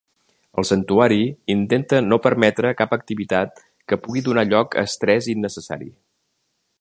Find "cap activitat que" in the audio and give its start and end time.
2.81-4.01